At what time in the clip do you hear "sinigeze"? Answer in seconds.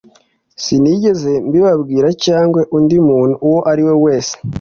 0.63-1.31